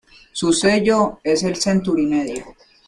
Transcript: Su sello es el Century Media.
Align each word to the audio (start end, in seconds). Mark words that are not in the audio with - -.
Su 0.31 0.51
sello 0.51 1.19
es 1.23 1.43
el 1.43 1.57
Century 1.57 2.07
Media. 2.07 2.43